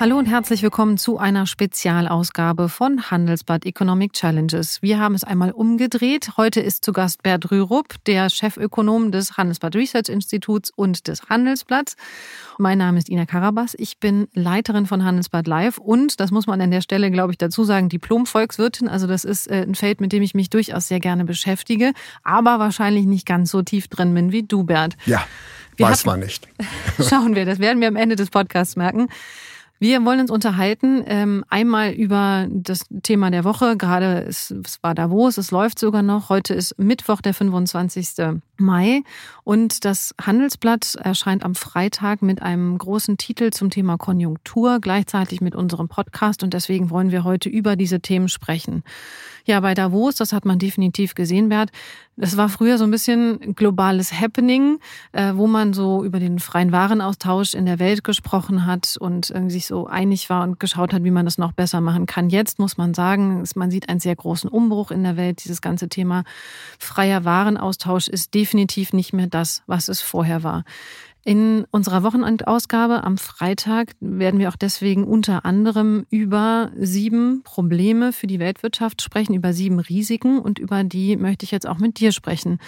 [0.00, 4.82] Hallo und herzlich willkommen zu einer Spezialausgabe von Handelsblatt Economic Challenges.
[4.82, 6.32] Wir haben es einmal umgedreht.
[6.36, 11.94] Heute ist zu Gast Bert Rürup, der Chefökonom des Handelsblatt Research Instituts und des Handelsblatts.
[12.58, 13.74] Mein Name ist Ina Karabas.
[13.78, 17.38] Ich bin Leiterin von Handelsblatt Live und, das muss man an der Stelle, glaube ich,
[17.38, 18.88] dazu sagen, Diplom-Volkswirtin.
[18.88, 21.92] Also das ist äh, ein Feld, mit dem ich mich durchaus sehr gerne beschäftige,
[22.24, 24.96] aber wahrscheinlich nicht ganz so tief drin bin wie du, Bert.
[25.06, 25.24] Ja,
[25.76, 26.48] wir weiß man nicht.
[27.08, 29.08] Schauen wir, das werden wir am Ende des Podcasts merken.
[29.78, 33.76] Wir wollen uns unterhalten, ähm, einmal über das Thema der Woche.
[33.76, 36.28] Gerade es, war Davos, es läuft sogar noch.
[36.28, 38.40] Heute ist Mittwoch, der 25.
[38.56, 39.02] Mai.
[39.42, 45.54] Und das Handelsblatt erscheint am Freitag mit einem großen Titel zum Thema Konjunktur, gleichzeitig mit
[45.54, 46.42] unserem Podcast.
[46.42, 48.82] Und deswegen wollen wir heute über diese Themen sprechen.
[49.46, 51.70] Ja, bei Davos, das hat man definitiv gesehen, Bert.
[52.16, 54.78] Das war früher so ein bisschen globales Happening,
[55.12, 59.66] äh, wo man so über den freien Warenaustausch in der Welt gesprochen hat und sich
[59.66, 62.30] so einig war und geschaut hat, wie man das noch besser machen kann.
[62.30, 65.44] Jetzt muss man sagen, man sieht einen sehr großen Umbruch in der Welt.
[65.44, 66.24] Dieses ganze Thema
[66.78, 70.64] freier Warenaustausch ist definitiv nicht mehr das, was es vorher war.
[71.26, 78.26] In unserer Wochenendausgabe am Freitag werden wir auch deswegen unter anderem über sieben Probleme für
[78.26, 82.12] die Weltwirtschaft sprechen, über sieben Risiken und über die möchte ich jetzt auch mit dir
[82.12, 82.58] sprechen.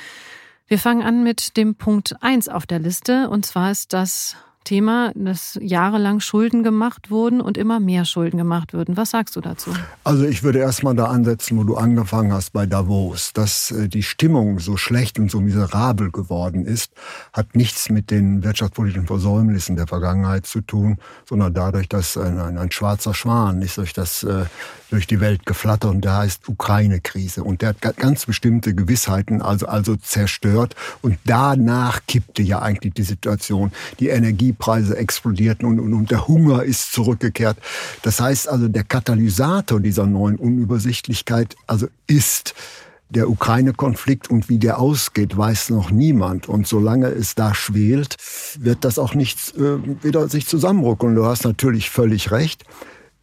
[0.67, 4.37] Wir fangen an mit dem Punkt eins auf der Liste und zwar ist das
[4.67, 8.97] Thema, dass jahrelang Schulden gemacht wurden und immer mehr Schulden gemacht würden.
[8.97, 9.71] Was sagst du dazu?
[10.05, 13.33] Also ich würde erstmal da ansetzen, wo du angefangen hast bei Davos.
[13.33, 16.93] Dass äh, die Stimmung so schlecht und so miserabel geworden ist,
[17.33, 20.99] hat nichts mit den wirtschaftspolitischen Versäumnissen der Vergangenheit zu tun,
[21.29, 24.45] sondern dadurch, dass ein, ein, ein schwarzer Schwan ist durch das äh,
[24.91, 27.43] durch die Welt geflattert und der heißt Ukraine-Krise.
[27.43, 30.75] Und der hat ganz bestimmte Gewissheiten also, also zerstört.
[31.03, 33.73] Und danach kippte ja eigentlich die Situation.
[33.99, 37.59] Die Energiepreise explodierten und, und, und der Hunger ist zurückgekehrt.
[38.03, 42.55] Das heißt also, der Katalysator dieser neuen Unübersichtlichkeit also ist
[43.09, 46.49] der Ukraine-Konflikt und wie der ausgeht, weiß noch niemand.
[46.49, 48.17] Und solange es da schwelt,
[48.59, 51.11] wird das auch nicht äh, wieder sich zusammenrücken.
[51.11, 52.65] Und du hast natürlich völlig recht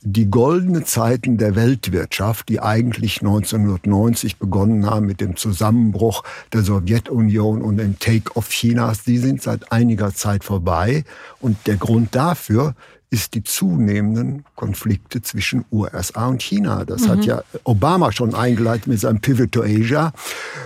[0.05, 7.61] die goldene Zeiten der Weltwirtschaft, die eigentlich 1990 begonnen haben mit dem Zusammenbruch der Sowjetunion
[7.61, 11.05] und dem Take-off Chinas, die sind seit einiger Zeit vorbei.
[11.39, 12.75] Und der Grund dafür
[13.13, 16.83] ist die zunehmenden Konflikte zwischen USA und China.
[16.83, 17.09] Das mhm.
[17.09, 20.13] hat ja Obama schon eingeleitet mit seinem Pivot to Asia.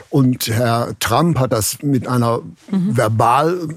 [0.10, 2.40] Und Herr Trump hat das mit einer
[2.72, 2.96] mhm.
[2.96, 3.68] verbal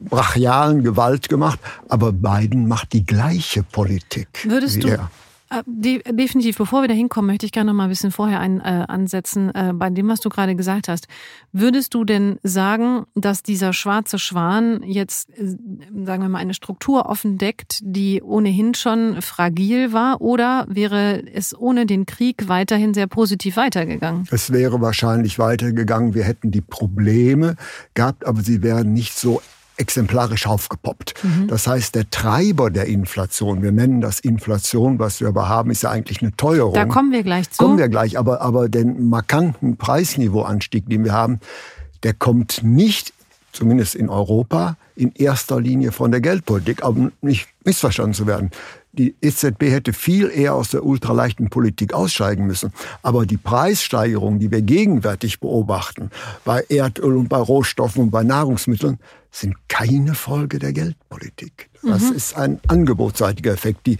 [0.00, 1.60] brachialen Gewalt gemacht.
[1.88, 4.28] Aber Biden macht die gleiche Politik.
[4.42, 5.08] Würdest du, er.
[5.48, 5.62] Äh,
[6.12, 6.58] definitiv.
[6.58, 9.54] Bevor wir da hinkommen, möchte ich gerne noch mal ein bisschen vorher ein, äh, ansetzen
[9.54, 11.06] äh, bei dem, was du gerade gesagt hast.
[11.52, 15.56] Würdest du denn sagen, dass dieser schwarze Schwan jetzt, äh,
[16.04, 20.20] sagen wir mal, eine Struktur offendeckt, die ohnehin schon fragil war?
[20.20, 24.26] Oder wäre es ohne den Krieg weiterhin sehr positiv weitergegangen?
[24.30, 26.14] Es wäre wahrscheinlich weitergegangen.
[26.14, 27.56] Wir hätten die Probleme
[27.94, 29.40] gehabt, aber sie wären nicht so
[29.78, 31.14] exemplarisch aufgepoppt.
[31.22, 31.48] Mhm.
[31.48, 35.82] Das heißt, der Treiber der Inflation, wir nennen das Inflation, was wir aber haben, ist
[35.82, 36.74] ja eigentlich eine Teuerung.
[36.74, 37.62] Da kommen wir gleich zu.
[37.62, 41.40] Kommen wir gleich, aber, aber den markanten Preisniveauanstieg, den wir haben,
[42.02, 43.12] der kommt nicht,
[43.52, 48.50] zumindest in Europa, in erster Linie von der Geldpolitik, aber nicht missverstanden zu werden.
[48.98, 52.72] Die EZB hätte viel eher aus der ultraleichten Politik aussteigen müssen.
[53.02, 56.10] Aber die Preissteigerungen, die wir gegenwärtig beobachten,
[56.44, 58.98] bei Erdöl und bei Rohstoffen und bei Nahrungsmitteln,
[59.30, 61.68] sind keine Folge der Geldpolitik.
[61.82, 62.16] Das mhm.
[62.16, 63.86] ist ein angebotsseitiger Effekt.
[63.86, 63.98] Die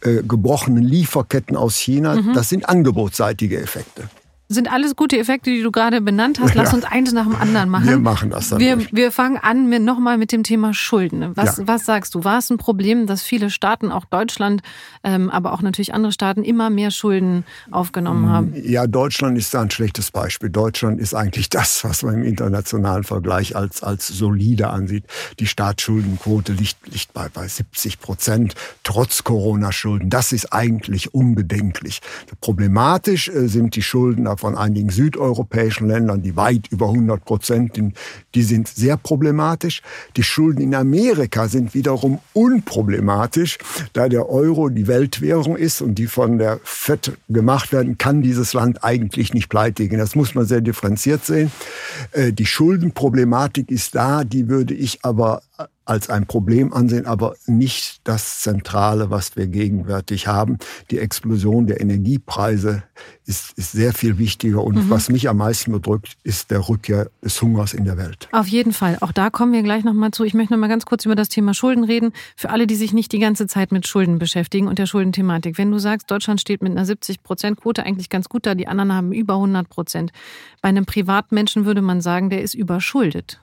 [0.00, 2.32] äh, gebrochenen Lieferketten aus China, mhm.
[2.32, 4.08] das sind angebotsseitige Effekte
[4.50, 6.54] sind alles gute Effekte, die du gerade benannt hast.
[6.54, 6.76] Lass ja.
[6.76, 7.86] uns eins nach dem anderen machen.
[7.86, 8.58] Wir machen das dann.
[8.58, 11.36] Wir, wir fangen an mit, nochmal mit dem Thema Schulden.
[11.36, 11.66] Was, ja.
[11.66, 12.24] was sagst du?
[12.24, 14.62] War es ein Problem, dass viele Staaten, auch Deutschland,
[15.04, 18.54] ähm, aber auch natürlich andere Staaten, immer mehr Schulden aufgenommen mm, haben?
[18.56, 20.48] Ja, Deutschland ist da ein schlechtes Beispiel.
[20.48, 25.04] Deutschland ist eigentlich das, was man im internationalen Vergleich als, als solide ansieht.
[25.40, 30.08] Die Staatsschuldenquote liegt, liegt bei, bei 70 Prozent, trotz Corona-Schulden.
[30.08, 32.00] Das ist eigentlich unbedenklich.
[32.40, 37.78] Problematisch äh, sind die Schulden von einigen südeuropäischen Ländern, die weit über 100 Prozent,
[38.34, 39.82] die sind sehr problematisch.
[40.16, 43.58] Die Schulden in Amerika sind wiederum unproblematisch,
[43.92, 48.52] da der Euro die Weltwährung ist und die von der FED gemacht werden, kann dieses
[48.52, 49.98] Land eigentlich nicht pleitigen.
[49.98, 51.50] Das muss man sehr differenziert sehen.
[52.12, 55.42] Äh, die Schuldenproblematik ist da, die würde ich aber
[55.88, 60.58] als ein Problem ansehen, aber nicht das Zentrale, was wir gegenwärtig haben.
[60.90, 62.82] Die Explosion der Energiepreise
[63.24, 64.90] ist, ist sehr viel wichtiger und mhm.
[64.90, 68.28] was mich am meisten bedrückt, ist der Rückkehr des Hungers in der Welt.
[68.32, 68.98] Auf jeden Fall.
[69.00, 70.24] Auch da kommen wir gleich nochmal zu.
[70.24, 72.12] Ich möchte noch mal ganz kurz über das Thema Schulden reden.
[72.36, 75.56] Für alle, die sich nicht die ganze Zeit mit Schulden beschäftigen und der Schuldenthematik.
[75.56, 78.68] Wenn du sagst, Deutschland steht mit einer 70 Prozent Quote eigentlich ganz gut da, die
[78.68, 80.12] anderen haben über 100 Prozent.
[80.60, 83.40] Bei einem Privatmenschen würde man sagen, der ist überschuldet.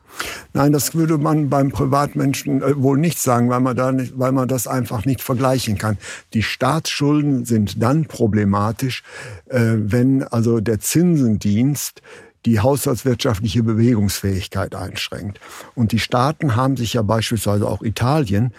[0.53, 4.31] Nein, das würde man beim Privatmenschen äh, wohl nicht sagen, weil man, da nicht, weil
[4.31, 5.97] man das einfach nicht vergleichen kann.
[6.33, 9.03] Die Staatsschulden sind dann problematisch,
[9.47, 12.01] äh, wenn also der Zinsendienst
[12.45, 15.39] die haushaltswirtschaftliche Bewegungsfähigkeit einschränkt.
[15.73, 18.53] Und die Staaten haben sich ja beispielsweise auch Italien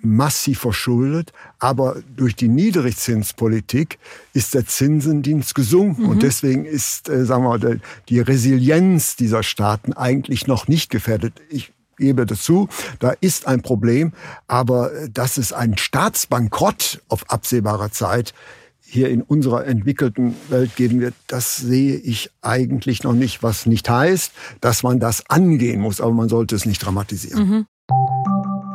[0.00, 3.98] massiv verschuldet, aber durch die Niedrigzinspolitik
[4.32, 6.08] ist der Zinsendienst gesunken mhm.
[6.10, 11.34] und deswegen ist, äh, sagen wir mal, die Resilienz dieser Staaten eigentlich noch nicht gefährdet.
[11.48, 12.68] Ich gebe dazu,
[12.98, 14.12] da ist ein Problem,
[14.46, 18.32] aber äh, dass es einen Staatsbankrott auf absehbarer Zeit
[18.80, 23.88] hier in unserer entwickelten Welt geben wird, das sehe ich eigentlich noch nicht, was nicht
[23.88, 27.48] heißt, dass man das angehen muss, aber man sollte es nicht dramatisieren.
[27.48, 27.66] Mhm.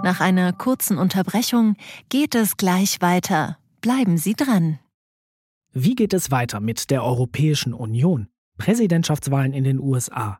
[0.04, 1.78] Nach einer kurzen Unterbrechung
[2.10, 3.58] geht es gleich weiter.
[3.82, 4.80] Bleiben Sie dran.
[5.72, 8.28] Wie geht es weiter mit der Europäischen Union?
[8.58, 10.40] Präsidentschaftswahlen in den USA,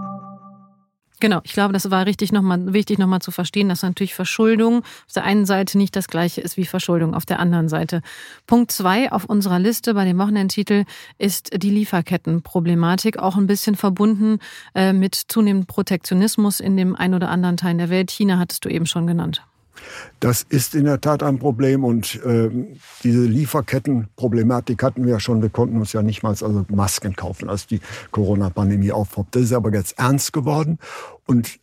[1.21, 4.79] Genau, ich glaube, das war richtig noch mal, wichtig nochmal zu verstehen, dass natürlich Verschuldung
[4.79, 8.01] auf der einen Seite nicht das gleiche ist wie Verschuldung auf der anderen Seite.
[8.47, 10.85] Punkt zwei auf unserer Liste bei dem Wochenendtitel
[11.19, 14.39] ist die Lieferkettenproblematik, auch ein bisschen verbunden
[14.73, 18.09] äh, mit zunehmendem Protektionismus in dem ein oder anderen Teil der Welt.
[18.09, 19.43] China hattest du eben schon genannt.
[20.19, 22.49] Das ist in der Tat ein Problem und äh,
[23.03, 25.41] diese Lieferkettenproblematik hatten wir ja schon.
[25.41, 27.81] Wir konnten uns ja nicht mal also Masken kaufen, als die
[28.11, 29.35] Corona-Pandemie aufpoppt.
[29.35, 30.79] Das ist aber jetzt ernst geworden
[31.25, 31.59] und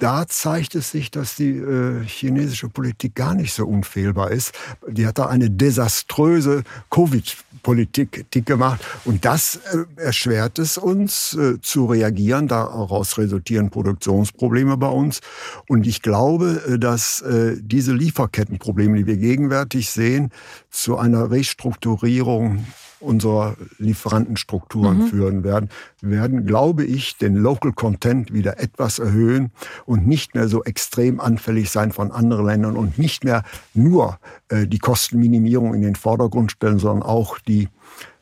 [0.00, 4.52] da zeigt es sich, dass die äh, chinesische Politik gar nicht so unfehlbar ist.
[4.88, 11.86] Die hat da eine desaströse Covid-Politik gemacht und das äh, erschwert es uns äh, zu
[11.86, 12.48] reagieren.
[12.48, 15.20] Daraus resultieren Produktionsprobleme bei uns
[15.68, 20.30] und ich glaube, äh, dass äh, diese Lieferkettenprobleme, die wir gegenwärtig sehen,
[20.70, 22.64] zu einer Restrukturierung
[23.00, 25.06] unserer Lieferantenstrukturen mhm.
[25.08, 25.70] führen werden.
[26.00, 29.50] Wir werden, glaube ich, den Local Content wieder etwas erhöhen
[29.86, 33.42] und nicht mehr so extrem anfällig sein von anderen Ländern und nicht mehr
[33.74, 34.18] nur
[34.48, 37.68] äh, die Kostenminimierung in den Vordergrund stellen, sondern auch die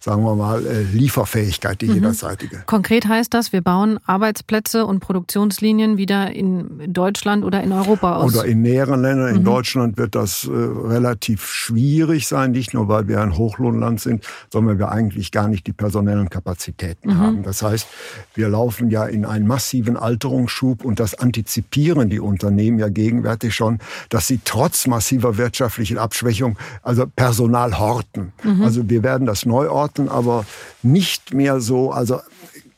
[0.00, 1.94] sagen wir mal, äh, Lieferfähigkeit, die mhm.
[1.94, 2.62] jederzeitige.
[2.66, 8.34] Konkret heißt das, wir bauen Arbeitsplätze und Produktionslinien wieder in Deutschland oder in Europa aus?
[8.34, 9.28] Oder in näheren Ländern.
[9.34, 9.44] In mhm.
[9.44, 14.74] Deutschland wird das äh, relativ schwierig sein, nicht nur weil wir ein Hochlohnland sind, sondern
[14.74, 17.18] weil wir eigentlich gar nicht die personellen Kapazitäten mhm.
[17.18, 17.42] haben.
[17.42, 17.86] Das heißt,
[18.34, 23.78] wir laufen ja in einen massiven Alterungsschub und das antizipieren die Unternehmen ja gegenwärtig schon,
[24.10, 28.32] dass sie trotz massiver wirtschaftlicher Abschwächung also Personal horten.
[28.42, 28.62] Mhm.
[28.62, 29.68] Also wir werden das neu
[29.98, 30.44] Orten, aber
[30.82, 32.20] nicht mehr so, also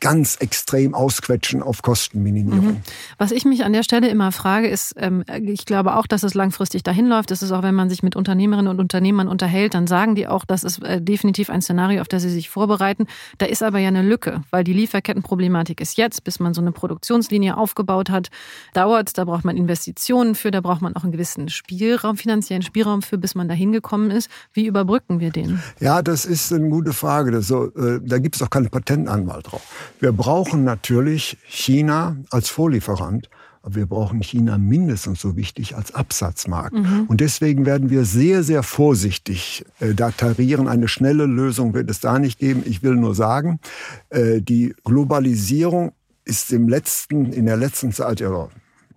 [0.00, 2.66] ganz extrem ausquetschen auf Kostenminimierung.
[2.66, 2.82] Mhm.
[3.18, 6.34] Was ich mich an der Stelle immer frage, ist, ähm, ich glaube auch, dass es
[6.34, 7.30] langfristig dahin läuft.
[7.30, 10.44] Das ist auch, wenn man sich mit Unternehmerinnen und Unternehmern unterhält, dann sagen die auch,
[10.44, 13.06] das ist äh, definitiv ein Szenario, auf das sie sich vorbereiten.
[13.38, 16.72] Da ist aber ja eine Lücke, weil die Lieferkettenproblematik ist jetzt, bis man so eine
[16.72, 18.28] Produktionslinie aufgebaut hat,
[18.74, 19.16] dauert.
[19.18, 23.18] Da braucht man Investitionen für, da braucht man auch einen gewissen Spielraum, finanziellen Spielraum für,
[23.18, 24.30] bis man da hingekommen ist.
[24.52, 25.60] Wie überbrücken wir den?
[25.78, 27.42] Ja, das ist eine gute Frage.
[27.42, 29.89] So, äh, da gibt es auch keinen Patentanwalt drauf.
[30.00, 33.28] Wir brauchen natürlich China als Vorlieferant.
[33.62, 36.72] Aber wir brauchen China mindestens so wichtig als Absatzmarkt.
[36.72, 37.04] Mhm.
[37.08, 40.66] Und deswegen werden wir sehr, sehr vorsichtig äh, da tarieren.
[40.66, 42.62] Eine schnelle Lösung wird es da nicht geben.
[42.64, 43.60] Ich will nur sagen,
[44.08, 45.92] äh, die Globalisierung
[46.24, 48.48] ist im letzten, in der letzten Zeit ja,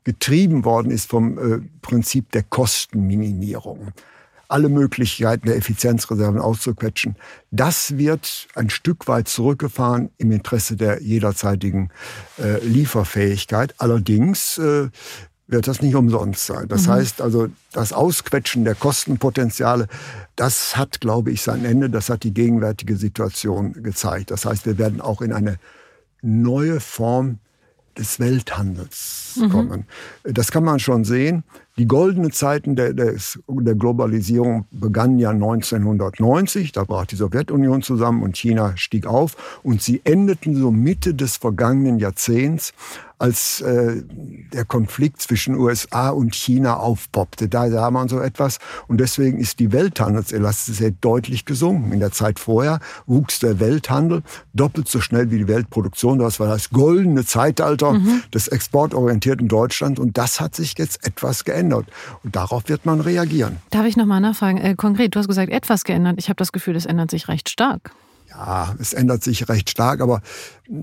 [0.05, 3.89] getrieben worden ist vom äh, Prinzip der Kostenminimierung.
[4.53, 7.15] Alle Möglichkeiten der Effizienzreserven auszuquetschen.
[7.50, 11.89] Das wird ein Stück weit zurückgefahren im Interesse der jederzeitigen
[12.38, 13.74] äh, Lieferfähigkeit.
[13.79, 14.89] Allerdings äh,
[15.48, 16.67] wird das nicht umsonst sein.
[16.67, 16.91] Das mhm.
[16.91, 19.88] heißt also, das Ausquetschen der Kostenpotenziale,
[20.36, 21.89] das hat, glaube ich, sein Ende.
[21.89, 24.29] Das hat die gegenwärtige Situation gezeigt.
[24.29, 25.57] Das heißt, wir werden auch in eine
[26.22, 27.39] neue Form
[27.98, 29.50] des Welthandels mhm.
[29.50, 29.86] kommen.
[30.24, 31.43] Das kann man schon sehen.
[31.77, 33.15] Die goldenen Zeiten der, der,
[33.48, 36.72] der, Globalisierung begannen ja 1990.
[36.72, 39.60] Da brach die Sowjetunion zusammen und China stieg auf.
[39.63, 42.74] Und sie endeten so Mitte des vergangenen Jahrzehnts
[43.24, 44.03] als äh,
[44.51, 47.48] der Konflikt zwischen USA und China aufpoppte.
[47.48, 48.60] Da sah man so etwas.
[48.88, 51.94] Und deswegen ist die Welthandelselastizität deutlich gesunken.
[51.94, 56.20] In der Zeit vorher wuchs der Welthandel doppelt so schnell wie die Weltproduktion.
[56.20, 58.24] Das war das goldene Zeitalter mhm.
[58.34, 60.01] des exportorientierten Deutschlands.
[60.01, 61.62] Und das hat sich jetzt etwas geändert.
[61.72, 63.58] Und darauf wird man reagieren.
[63.70, 64.58] Darf ich nochmal nachfragen?
[64.58, 66.15] Äh, konkret, du hast gesagt, etwas geändert.
[66.17, 67.91] Ich habe das Gefühl, es ändert sich recht stark.
[68.35, 70.21] Ja, es ändert sich recht stark, aber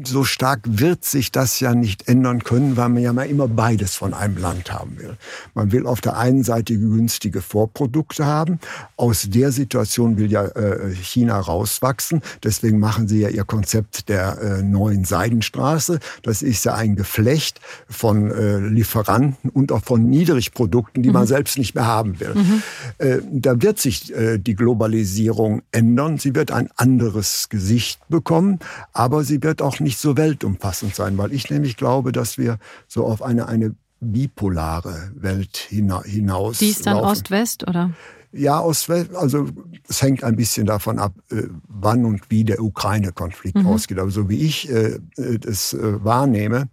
[0.05, 3.97] so stark wird sich das ja nicht ändern können, weil man ja mal immer beides
[3.97, 5.17] von einem Land haben will.
[5.55, 8.61] Man will auf der einen Seite günstige Vorprodukte haben.
[8.97, 12.21] Aus der Situation will ja äh, China rauswachsen.
[12.45, 15.99] Deswegen machen sie ja ihr Konzept der äh, neuen Seidenstraße.
[16.23, 21.15] Das ist ja ein Geflecht von äh, Lieferanten und auch von Niedrigprodukten, die mhm.
[21.15, 22.35] man selbst nicht mehr haben will.
[22.35, 22.63] Mhm.
[22.99, 26.19] Äh, da wird sich äh, die Globalisierung ändern.
[26.19, 28.59] Sie wird ein anderes Gesicht bekommen,
[28.93, 33.07] aber sie wird auch nicht so weltumfassend sein, weil ich nämlich glaube, dass wir so
[33.07, 36.59] auf eine, eine bipolare Welt hinaus.
[36.59, 37.91] Die ist dann Ost-West, oder?
[38.33, 39.49] Ja, Ost-West, also
[39.89, 43.67] es hängt ein bisschen davon ab, äh, wann und wie der Ukraine-Konflikt mhm.
[43.67, 43.99] ausgeht.
[43.99, 46.69] Aber so wie ich äh, es äh, wahrnehme,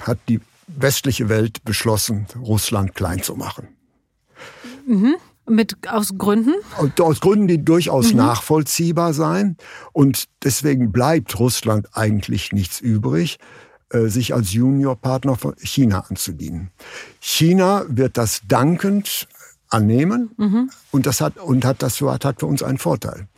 [0.00, 3.68] hat die westliche Welt beschlossen, Russland klein zu machen.
[4.86, 5.16] Mhm.
[5.46, 6.54] Mit, aus Gründen?
[6.98, 8.18] Aus Gründen, die durchaus mhm.
[8.18, 9.56] nachvollziehbar sein.
[9.92, 13.38] Und deswegen bleibt Russland eigentlich nichts übrig,
[13.90, 16.70] äh, sich als Juniorpartner von China anzudienen.
[17.20, 19.28] China wird das dankend
[19.68, 20.70] annehmen mhm.
[20.90, 23.28] und das hat, und hat das hat, hat für uns einen Vorteil.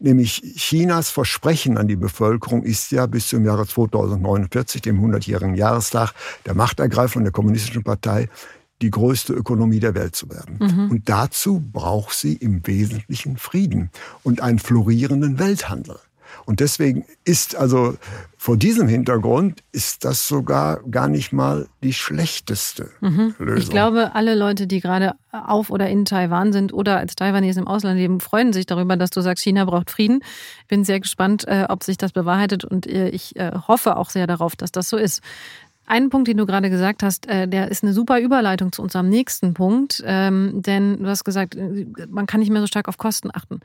[0.00, 6.12] Nämlich Chinas Versprechen an die Bevölkerung ist ja bis zum Jahre 2049, dem 100-jährigen Jahrestag
[6.46, 8.28] der Machtergreifung der Kommunistischen Partei,
[8.82, 10.58] die größte Ökonomie der Welt zu werden.
[10.60, 10.90] Mhm.
[10.90, 13.90] Und dazu braucht sie im Wesentlichen Frieden
[14.22, 15.96] und einen florierenden Welthandel.
[16.44, 17.96] Und deswegen ist also
[18.38, 23.34] vor diesem Hintergrund ist das sogar gar nicht mal die schlechteste mhm.
[23.38, 23.58] Lösung.
[23.58, 27.68] Ich glaube, alle Leute, die gerade auf oder in Taiwan sind oder als Taiwanese im
[27.68, 30.20] Ausland leben, freuen sich darüber, dass du sagst, China braucht Frieden.
[30.68, 34.26] Bin sehr gespannt, äh, ob sich das bewahrheitet und äh, ich äh, hoffe auch sehr
[34.26, 35.22] darauf, dass das so ist.
[35.90, 39.08] Ein Punkt, den du gerade gesagt hast, äh, der ist eine super Überleitung zu unserem
[39.08, 42.98] nächsten Punkt, ähm, denn du hast gesagt, äh, man kann nicht mehr so stark auf
[42.98, 43.60] Kosten achten.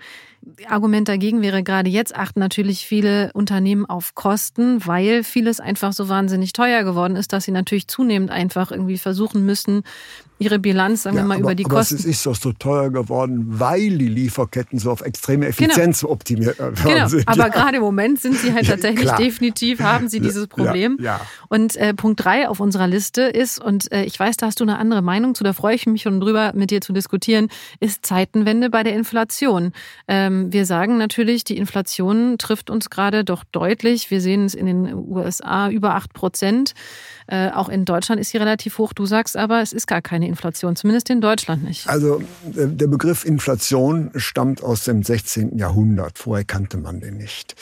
[0.69, 6.07] Argument dagegen wäre gerade jetzt achten natürlich viele Unternehmen auf Kosten, weil vieles einfach so
[6.07, 9.83] wahnsinnig teuer geworden ist, dass sie natürlich zunehmend einfach irgendwie versuchen müssen,
[10.43, 11.95] ihre Bilanz, sagen ja, wir mal, aber, über die aber Kosten.
[11.95, 15.49] Es ist doch so teuer geworden, weil die Lieferketten so auf extreme genau.
[15.49, 16.13] Effizienz genau.
[16.13, 16.75] optimiert werden.
[16.83, 17.07] Genau.
[17.07, 17.27] Sind.
[17.27, 17.47] Aber ja.
[17.47, 20.97] gerade im Moment sind sie halt tatsächlich ja, definitiv, haben sie dieses Problem.
[21.01, 24.59] Ja, Und äh, Punkt drei auf unserer Liste ist, und äh, ich weiß, da hast
[24.59, 27.47] du eine andere Meinung zu, da freue ich mich schon drüber, mit dir zu diskutieren,
[27.79, 29.71] ist Zeitenwende bei der Inflation.
[30.07, 34.11] Ähm, wir sagen natürlich, die Inflation trifft uns gerade doch deutlich.
[34.11, 36.73] Wir sehen es in den USA über acht Prozent.
[37.27, 38.93] Äh, auch in Deutschland ist sie relativ hoch.
[38.93, 41.87] Du sagst aber, es ist gar keine Inflation, zumindest in Deutschland nicht.
[41.87, 45.57] Also der Begriff Inflation stammt aus dem 16.
[45.57, 46.17] Jahrhundert.
[46.17, 47.55] Vorher kannte man den nicht.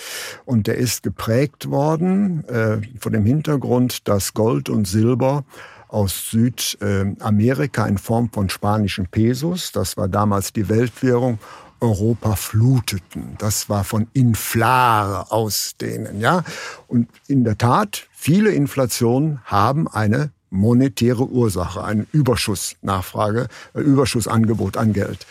[0.45, 5.43] Und der ist geprägt worden äh, vor dem Hintergrund, dass Gold und Silber
[5.89, 11.39] aus Südamerika in Form von spanischen Pesos, das war damals die Weltwährung,
[11.81, 13.35] Europa fluteten.
[13.39, 16.43] Das war von Inflare aus denen, ja.
[16.87, 24.93] Und in der Tat, viele Inflationen haben eine monetäre Ursache, einen Überschussnachfrage, äh, Überschussangebot an
[24.93, 25.25] Geld.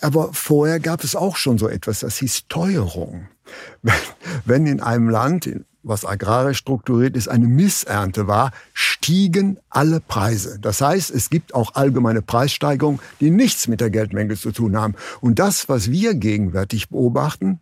[0.00, 3.28] Aber vorher gab es auch schon so etwas, das hieß Teuerung.
[4.44, 5.50] Wenn in einem Land,
[5.82, 10.58] was agrarisch strukturiert ist, eine Missernte war, stiegen alle Preise.
[10.60, 14.94] Das heißt, es gibt auch allgemeine Preissteigerungen, die nichts mit der Geldmenge zu tun haben.
[15.20, 17.60] Und das, was wir gegenwärtig beobachten,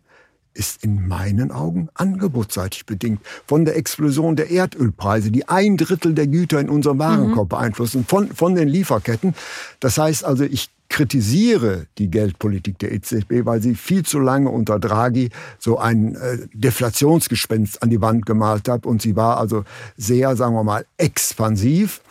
[0.53, 3.21] ist in meinen Augen angebotsseitig bedingt.
[3.47, 7.55] Von der Explosion der Erdölpreise, die ein Drittel der Güter in unserem Warenkorb mhm.
[7.55, 9.33] beeinflussen, von, von den Lieferketten.
[9.79, 14.79] Das heißt also, ich kritisiere die Geldpolitik der EZB, weil sie viel zu lange unter
[14.79, 19.63] Draghi so ein äh, Deflationsgespenst an die Wand gemalt hat und sie war also
[19.97, 22.01] sehr, sagen wir mal, expansiv.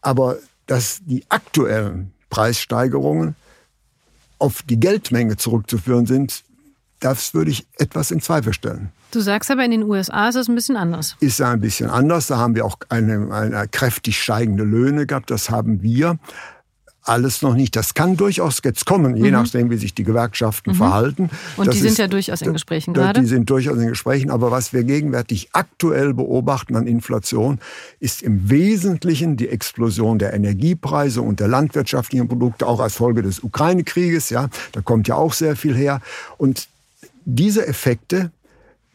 [0.00, 3.36] Aber dass die aktuellen Preissteigerungen
[4.38, 6.42] auf die Geldmenge zurückzuführen sind,
[7.02, 8.90] das würde ich etwas in Zweifel stellen.
[9.10, 11.16] Du sagst aber, in den USA ist es ein bisschen anders.
[11.20, 12.28] Ist ein bisschen anders.
[12.28, 15.30] Da haben wir auch eine, eine kräftig steigende Löhne gehabt.
[15.30, 16.18] Das haben wir
[17.04, 17.74] alles noch nicht.
[17.74, 19.32] Das kann durchaus jetzt kommen, je mhm.
[19.32, 20.76] nachdem, wie sich die Gewerkschaften mhm.
[20.76, 21.30] verhalten.
[21.56, 23.20] Und das die sind ist, ja durchaus in Gesprächen gerade.
[23.20, 24.30] Die sind durchaus in Gesprächen.
[24.30, 27.58] Aber was wir gegenwärtig aktuell beobachten an Inflation,
[27.98, 33.40] ist im Wesentlichen die Explosion der Energiepreise und der landwirtschaftlichen Produkte, auch als Folge des
[33.40, 34.30] Ukraine-Krieges.
[34.30, 36.00] Ja, da kommt ja auch sehr viel her.
[36.38, 36.68] Und
[37.24, 38.32] diese Effekte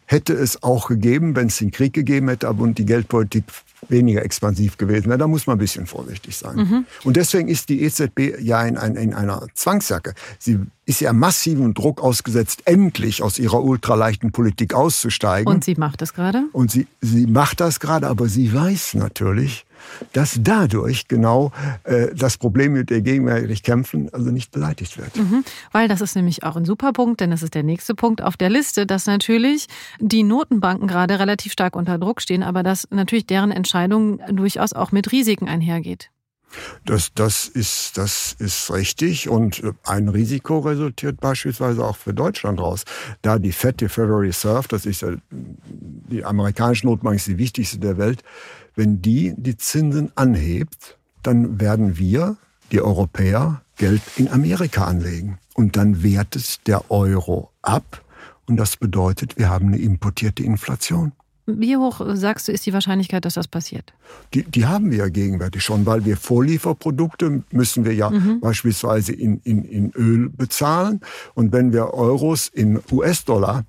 [0.06, 3.44] hätte es auch gegeben, wenn es den Krieg gegeben hätte, aber und die Geldpolitik
[3.90, 5.18] weniger expansiv gewesen wäre.
[5.18, 6.56] Da muss man ein bisschen vorsichtig sein.
[6.56, 6.86] Mhm.
[7.04, 10.14] Und deswegen ist die EZB ja in, in, in einer Zwangsjacke.
[10.40, 15.54] Sie ist ja massiven Druck ausgesetzt, endlich aus ihrer ultraleichten Politik auszusteigen.
[15.54, 16.46] Und sie macht das gerade?
[16.54, 19.66] Und sie, sie macht das gerade, aber sie weiß natürlich,
[20.14, 21.52] dass dadurch genau
[21.84, 25.16] äh, das Problem, mit dem gegenwärtig kämpfen, also nicht beseitigt wird.
[25.16, 28.22] Mhm, weil das ist nämlich auch ein super Punkt, denn das ist der nächste Punkt
[28.22, 29.68] auf der Liste, dass natürlich
[30.00, 34.92] die Notenbanken gerade relativ stark unter Druck stehen, aber dass natürlich deren Entscheidung durchaus auch
[34.92, 36.10] mit Risiken einhergeht.
[36.86, 42.86] Das, das, ist, das ist richtig und ein Risiko resultiert beispielsweise auch für Deutschland raus.
[43.22, 47.98] Da die Fed, die Federal Reserve, das ist die amerikanische Notbank, ist die wichtigste der
[47.98, 48.24] Welt,
[48.78, 52.38] wenn die die Zinsen anhebt, dann werden wir,
[52.72, 55.40] die Europäer, Geld in Amerika anlegen.
[55.56, 58.04] Und dann wertet der Euro ab.
[58.48, 61.12] Und das bedeutet, wir haben eine importierte Inflation.
[61.50, 63.94] Wie hoch, sagst du, ist die Wahrscheinlichkeit, dass das passiert?
[64.34, 68.42] Die, die haben wir ja gegenwärtig schon, weil wir Vorlieferprodukte müssen wir ja mhm.
[68.42, 71.00] beispielsweise in, in, in Öl bezahlen.
[71.36, 73.64] Und wenn wir Euros in US-Dollar äh,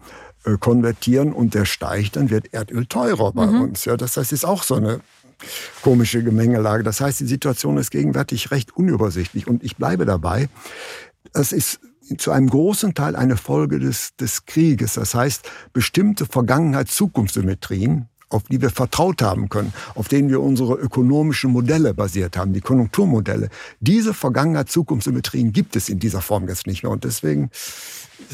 [0.60, 3.62] konvertieren und der steigt, dann wird Erdöl teurer bei mhm.
[3.62, 3.84] uns.
[3.84, 5.00] Ja, das heißt, ist auch so eine
[5.82, 6.82] komische Gemengelage.
[6.82, 9.46] Das heißt, die Situation ist gegenwärtig recht unübersichtlich.
[9.46, 10.48] Und ich bleibe dabei,
[11.32, 11.80] das ist
[12.16, 14.94] zu einem großen Teil eine Folge des, des Krieges.
[14.94, 21.50] Das heißt, bestimmte Vergangenheits-Zukunftssymmetrien, auf die wir vertraut haben können, auf denen wir unsere ökonomischen
[21.52, 23.48] Modelle basiert haben, die Konjunkturmodelle.
[23.80, 26.92] Diese Vergangenheits-Zukunftssymmetrien gibt es in dieser Form jetzt nicht mehr.
[26.92, 27.50] Und deswegen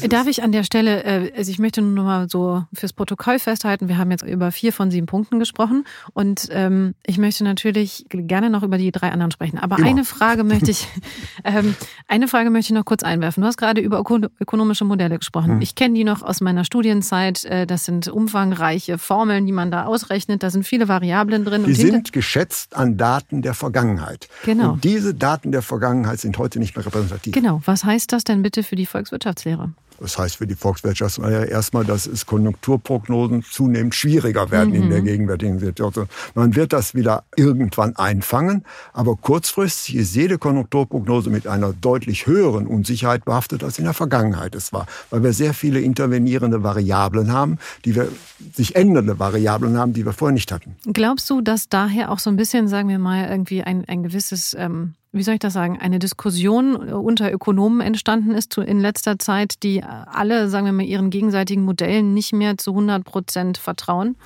[0.09, 3.87] Darf ich an der Stelle, äh, also ich möchte nur mal so fürs Protokoll festhalten,
[3.87, 8.49] wir haben jetzt über vier von sieben Punkten gesprochen und ähm, ich möchte natürlich gerne
[8.49, 9.59] noch über die drei anderen sprechen.
[9.59, 9.87] Aber Immer.
[9.87, 10.87] eine Frage möchte ich,
[11.43, 11.75] ähm,
[12.07, 13.41] eine Frage möchte ich noch kurz einwerfen.
[13.41, 13.99] Du hast gerade über
[14.39, 15.53] ökonomische Modelle gesprochen.
[15.53, 15.61] Hm.
[15.61, 17.45] Ich kenne die noch aus meiner Studienzeit.
[17.45, 20.43] Äh, das sind umfangreiche Formeln, die man da ausrechnet.
[20.43, 21.63] Da sind viele Variablen drin.
[21.65, 24.27] Die sind geschätzt an Daten der Vergangenheit.
[24.43, 24.73] Genau.
[24.73, 27.33] Und diese Daten der Vergangenheit sind heute nicht mehr repräsentativ.
[27.33, 27.61] Genau.
[27.65, 29.71] Was heißt das denn bitte für die Volkswirtschaftslehre?
[29.99, 34.83] Das heißt für die Volkswirtschaft erstmal, dass es Konjunkturprognosen zunehmend schwieriger werden mhm.
[34.83, 35.05] in der mhm.
[35.05, 36.07] gegenwärtigen Situation.
[36.33, 42.67] Man wird das wieder irgendwann einfangen, aber kurzfristig ist jede Konjunkturprognose mit einer deutlich höheren
[42.67, 47.57] Unsicherheit behaftet, als in der Vergangenheit es war, weil wir sehr viele intervenierende Variablen haben,
[47.85, 48.09] die wir
[48.53, 50.75] sich ändernde Variablen haben, die wir vorher nicht hatten.
[50.91, 54.55] Glaubst du, dass daher auch so ein bisschen, sagen wir mal, irgendwie ein, ein gewisses
[54.57, 59.63] ähm wie soll ich das sagen, eine Diskussion unter Ökonomen entstanden ist in letzter Zeit,
[59.63, 64.17] die alle, sagen wir mal, ihren gegenseitigen Modellen nicht mehr zu 100 Prozent vertrauen?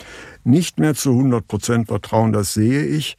[0.44, 3.18] Nicht mehr zu 100 Prozent vertrauen, das sehe ich.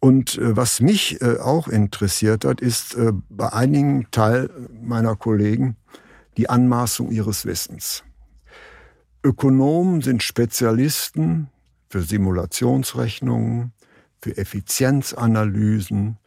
[0.00, 4.50] Und äh, was mich äh, auch interessiert hat, ist äh, bei einigen Teil
[4.82, 5.76] meiner Kollegen
[6.36, 8.02] die Anmaßung ihres Wissens.
[9.22, 11.50] Ökonomen sind Spezialisten
[11.88, 13.72] für Simulationsrechnungen,
[14.20, 16.18] für Effizienzanalysen,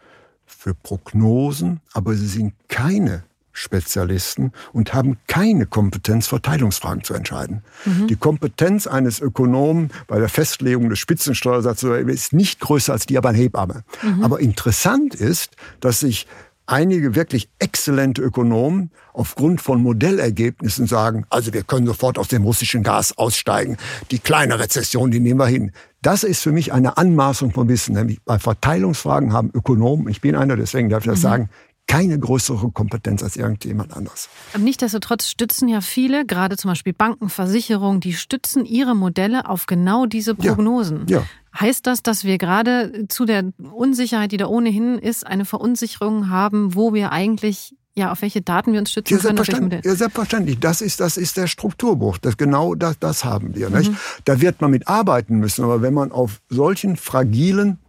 [0.45, 3.23] für Prognosen, aber sie sind keine
[3.55, 7.63] Spezialisten und haben keine Kompetenz, Verteilungsfragen zu entscheiden.
[7.85, 8.07] Mhm.
[8.07, 13.29] Die Kompetenz eines Ökonomen bei der Festlegung des Spitzensteuersatzes ist nicht größer als die aber
[13.29, 13.83] ein Hebamme.
[14.03, 14.23] Mhm.
[14.23, 16.27] Aber interessant ist, dass sich
[16.67, 22.83] einige wirklich exzellente Ökonomen aufgrund von Modellergebnissen sagen, also wir können sofort aus dem russischen
[22.83, 23.77] Gas aussteigen.
[24.11, 25.71] Die kleine Rezession, die nehmen wir hin.
[26.01, 27.95] Das ist für mich eine Anmaßung von Wissen.
[27.95, 31.23] Nämlich bei Verteilungsfragen haben Ökonomen, ich bin einer, deswegen darf ich das mhm.
[31.23, 31.49] sagen,
[31.87, 34.29] keine größere Kompetenz als irgendjemand anders.
[34.57, 40.05] Nichtsdestotrotz stützen ja viele, gerade zum Beispiel Banken, Versicherungen, die stützen ihre Modelle auf genau
[40.05, 41.05] diese Prognosen.
[41.07, 41.25] Ja, ja.
[41.59, 46.75] Heißt das, dass wir gerade zu der Unsicherheit, die da ohnehin ist, eine Verunsicherung haben,
[46.75, 49.37] wo wir eigentlich ja, auf welche Daten wir uns stützen ja, können?
[49.37, 50.59] Selbstverständlich, ja, selbstverständlich.
[50.59, 52.17] Das ist, das ist der Strukturbruch.
[52.17, 53.69] Das, genau das, das haben wir.
[53.69, 53.95] Mhm.
[54.25, 55.63] Da wird man mit arbeiten müssen.
[55.63, 57.79] Aber wenn man auf solchen fragilen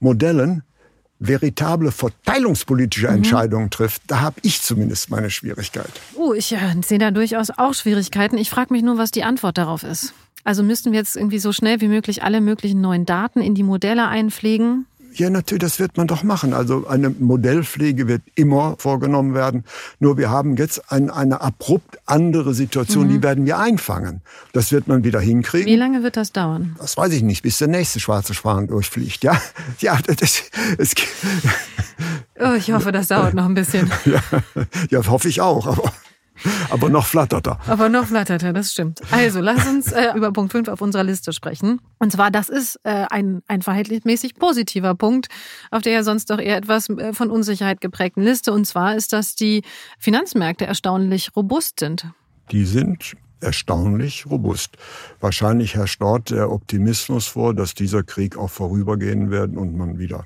[0.00, 0.64] Modellen
[1.26, 3.16] veritable verteilungspolitische mhm.
[3.16, 5.90] Entscheidungen trifft, da habe ich zumindest meine Schwierigkeit.
[6.14, 8.38] Oh, ich äh, sehe da durchaus auch Schwierigkeiten.
[8.38, 10.14] Ich frage mich nur, was die Antwort darauf ist.
[10.44, 13.62] Also müssten wir jetzt irgendwie so schnell wie möglich alle möglichen neuen Daten in die
[13.62, 14.86] Modelle einpflegen?
[15.16, 16.52] Ja, natürlich, das wird man doch machen.
[16.52, 19.64] Also eine Modellpflege wird immer vorgenommen werden.
[20.00, 23.10] Nur wir haben jetzt ein, eine abrupt andere Situation, mhm.
[23.10, 24.22] die werden wir einfangen.
[24.52, 25.66] Das wird man wieder hinkriegen.
[25.66, 26.74] Wie lange wird das dauern?
[26.78, 29.22] Das weiß ich nicht, bis der nächste schwarze Schwan durchfliegt.
[29.22, 29.40] Ja,
[29.78, 30.42] ja, das,
[30.78, 30.94] es,
[32.40, 33.92] oh, ich hoffe, das dauert noch ein bisschen.
[34.04, 34.20] ja,
[34.90, 35.68] ja hoffe ich auch.
[35.68, 35.92] Aber
[36.70, 37.58] aber noch flatterter.
[37.66, 39.00] Aber noch flatterter, das stimmt.
[39.10, 41.80] Also, lass uns äh, über Punkt 5 auf unserer Liste sprechen.
[41.98, 45.28] Und zwar, das ist äh, ein, ein verhältnismäßig positiver Punkt
[45.70, 48.52] auf der ja sonst doch eher etwas äh, von Unsicherheit geprägten Liste.
[48.52, 49.62] Und zwar ist, dass die
[49.98, 52.06] Finanzmärkte erstaunlich robust sind.
[52.50, 54.76] Die sind erstaunlich robust.
[55.20, 60.24] Wahrscheinlich herrscht dort der Optimismus vor, dass dieser Krieg auch vorübergehen wird und man wieder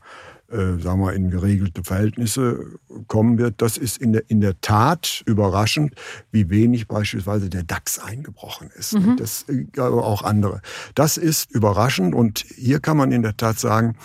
[0.51, 3.61] äh, sagen wir, in geregelte Verhältnisse kommen wird.
[3.61, 5.95] Das ist in der, in der Tat überraschend,
[6.31, 8.95] wie wenig beispielsweise der DAX eingebrochen ist.
[8.95, 9.17] Mhm.
[9.19, 10.63] Das, äh, aber auch andere.
[10.95, 13.97] Das ist überraschend und hier kann man in der Tat sagen,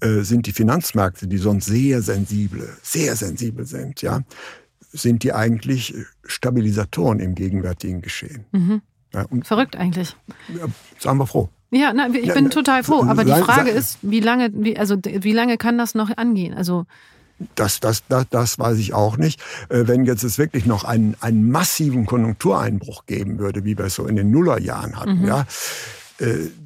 [0.00, 4.22] äh, sind die Finanzmärkte, die sonst sehr sensible, sehr sensibel sind, ja,
[4.92, 8.44] sind die eigentlich Stabilisatoren im gegenwärtigen Geschehen.
[8.52, 8.82] Mhm.
[9.12, 10.16] Ja, Verrückt eigentlich.
[10.48, 10.66] Ja,
[10.98, 11.48] sagen wir froh.
[11.70, 13.04] Ja, na, ich bin total froh.
[13.06, 16.54] Aber die Frage ist, wie lange, wie, also wie lange kann das noch angehen?
[16.54, 16.86] Also
[17.54, 19.40] das, das, das, das weiß ich auch nicht.
[19.68, 23.94] Äh, wenn jetzt es wirklich noch einen, einen massiven Konjunktureinbruch geben würde, wie wir es
[23.94, 25.28] so in den Nullerjahren hatten, mhm.
[25.28, 25.46] ja,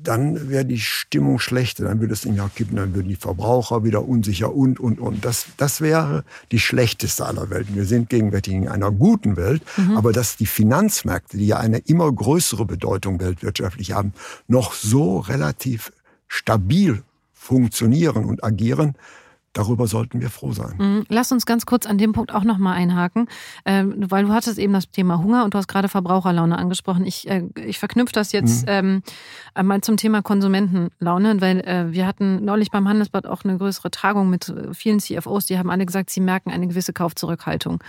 [0.02, 3.84] dann wäre die Stimmung schlechter, dann würde es nicht mehr kippen, dann würden die Verbraucher
[3.84, 5.24] wieder unsicher und, und, und.
[5.24, 7.74] Das, das wäre die schlechteste aller Welten.
[7.74, 9.96] Wir sind gegenwärtig in einer guten Welt, mhm.
[9.96, 14.14] aber dass die Finanzmärkte, die ja eine immer größere Bedeutung weltwirtschaftlich haben,
[14.48, 15.92] noch so relativ
[16.28, 17.02] stabil
[17.34, 18.94] funktionieren und agieren,
[19.52, 20.74] Darüber sollten wir froh sein.
[20.78, 21.04] Mhm.
[21.08, 23.28] Lass uns ganz kurz an dem Punkt auch nochmal einhaken,
[23.66, 27.04] ähm, weil du hattest eben das Thema Hunger und du hast gerade Verbraucherlaune angesprochen.
[27.04, 29.02] Ich, äh, ich verknüpfe das jetzt mhm.
[29.54, 33.90] ähm, mal zum Thema Konsumentenlaune, weil äh, wir hatten neulich beim Handelsblatt auch eine größere
[33.90, 37.82] Tagung mit vielen CFOs, die haben alle gesagt, sie merken eine gewisse Kaufzurückhaltung.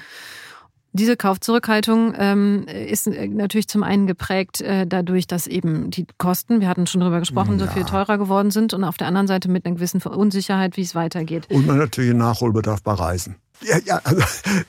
[0.95, 6.61] Diese Kaufzurückhaltung ähm, ist äh, natürlich zum einen geprägt äh, dadurch, dass eben die Kosten,
[6.61, 7.65] wir hatten schon drüber gesprochen, ja.
[7.65, 10.81] so viel teurer geworden sind und auf der anderen Seite mit einer gewissen Unsicherheit, wie
[10.81, 11.47] es weitergeht.
[11.49, 13.37] Und man natürlich Nachholbedarf bei Reisen.
[13.61, 14.21] Ja, ja, also.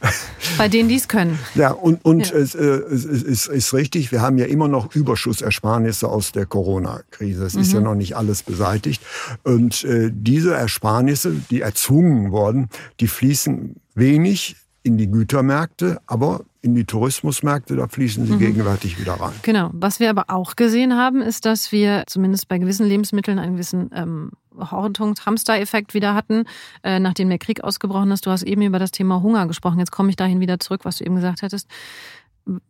[0.59, 1.39] Bei denen, die es können.
[1.55, 2.37] Ja, und, und ja.
[2.37, 7.45] Es, äh, es, ist, ist richtig, wir haben ja immer noch Überschussersparnisse aus der Corona-Krise.
[7.45, 7.61] Es mhm.
[7.61, 7.87] ist ja mhm.
[7.87, 9.03] noch nicht alles beseitigt.
[9.43, 12.69] Und äh, diese Ersparnisse, die erzwungen wurden,
[13.01, 18.39] die fließen wenig in die Gütermärkte, aber in die Tourismusmärkte, da fließen sie mhm.
[18.39, 19.33] gegenwärtig wieder rein.
[19.43, 19.71] Genau.
[19.73, 23.91] Was wir aber auch gesehen haben, ist, dass wir zumindest bei gewissen Lebensmitteln einen gewissen
[23.95, 26.45] ähm, Hortungs-Hamster-Effekt wieder hatten,
[26.83, 28.27] äh, nachdem der Krieg ausgebrochen ist.
[28.27, 29.79] Du hast eben über das Thema Hunger gesprochen.
[29.79, 31.69] Jetzt komme ich dahin wieder zurück, was du eben gesagt hattest.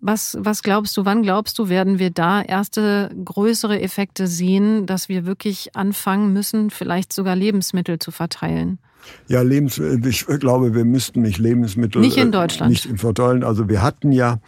[0.01, 5.09] Was, was glaubst du, wann glaubst du, werden wir da erste größere Effekte sehen, dass
[5.09, 8.79] wir wirklich anfangen müssen, vielleicht sogar Lebensmittel zu verteilen?
[9.27, 12.01] Ja, Lebensmittel, ich glaube, wir müssten nicht Lebensmittel.
[12.01, 12.71] Nicht in Deutschland.
[12.71, 13.43] Nicht verteilen.
[13.43, 14.39] Also wir hatten ja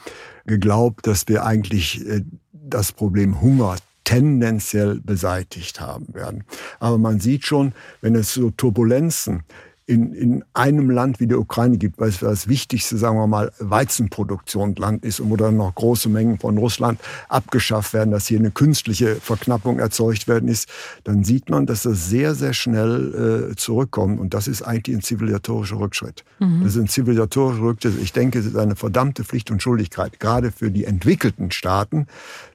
[0.46, 6.44] geglaubt, dass wir eigentlich äh, das Problem Hunger tendenziell beseitigt haben werden.
[6.78, 9.42] Aber man sieht schon, wenn es so Turbulenzen
[9.86, 13.52] in, in einem Land wie der Ukraine gibt, weil es das wichtigste, sagen wir mal,
[13.60, 18.50] Weizenproduktionsland ist und wo dann noch große Mengen von Russland abgeschafft werden, dass hier eine
[18.50, 20.68] künstliche Verknappung erzeugt werden ist,
[21.04, 24.18] dann sieht man, dass das sehr, sehr schnell äh, zurückkommt.
[24.18, 26.24] Und das ist eigentlich ein zivilisatorischer Rückschritt.
[26.40, 26.64] Mhm.
[26.64, 27.94] Das ist ein zivilisatorischer Rückschritt.
[28.02, 32.08] Ich denke, es ist eine verdammte Pflicht und Schuldigkeit, gerade für die entwickelten Staaten,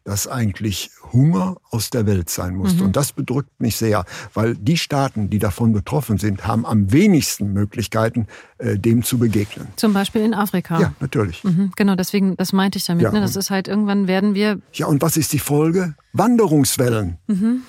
[0.04, 2.80] dass eigentlich Hunger aus der Welt sein musste.
[2.80, 2.88] Mhm.
[2.88, 7.21] Und das bedrückt mich sehr, weil die Staaten, die davon betroffen sind, haben am wenigsten
[7.54, 9.68] Möglichkeiten, äh, dem zu begegnen.
[9.76, 10.80] Zum Beispiel in Afrika.
[10.80, 11.44] Ja, natürlich.
[11.44, 13.04] Mhm, genau, deswegen, das meinte ich damit.
[13.04, 13.22] Ja, ne?
[13.22, 14.60] Das ist halt, irgendwann werden wir.
[14.74, 15.96] Ja, und was ist die Folge?
[16.14, 17.18] Wanderungswellen.
[17.28, 17.62] Mhm.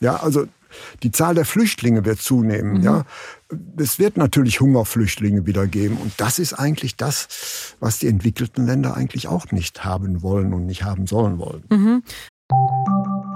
[0.00, 0.46] Ja, also
[1.02, 2.78] die Zahl der Flüchtlinge wird zunehmen.
[2.78, 2.82] Mhm.
[2.82, 3.04] Ja,
[3.76, 5.96] es wird natürlich Hungerflüchtlinge wieder geben.
[5.96, 10.66] Und das ist eigentlich das, was die entwickelten Länder eigentlich auch nicht haben wollen und
[10.66, 11.64] nicht haben sollen wollen.
[11.70, 12.02] Mhm.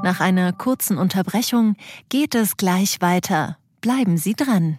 [0.02, 1.76] Nach einer kurzen Unterbrechung
[2.08, 3.56] geht es gleich weiter.
[3.80, 4.78] Bleiben Sie dran.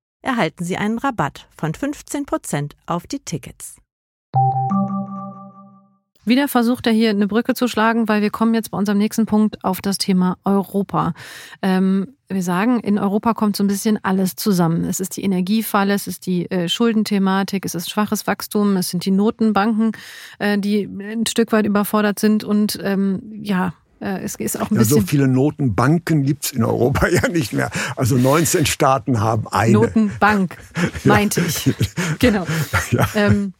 [0.21, 3.77] erhalten Sie einen Rabatt von 15% auf die Tickets.
[6.23, 9.25] Wieder versucht er hier eine Brücke zu schlagen, weil wir kommen jetzt bei unserem nächsten
[9.25, 11.13] Punkt auf das Thema Europa.
[11.63, 14.85] Ähm, wir sagen, in Europa kommt so ein bisschen alles zusammen.
[14.85, 19.03] Es ist die Energiefalle, es ist die äh, Schuldenthematik, es ist schwaches Wachstum, es sind
[19.03, 19.93] die Notenbanken,
[20.37, 24.83] äh, die ein Stück weit überfordert sind und ähm, ja, es ist auch ein ja.
[24.83, 27.69] So viele Notenbanken gibt's in Europa ja nicht mehr.
[27.95, 29.73] Also 19 Staaten haben eine.
[29.73, 30.57] Notenbank,
[31.03, 31.73] meinte ich.
[32.19, 32.45] Genau.
[32.91, 33.07] Ja.
[33.15, 33.53] Ähm,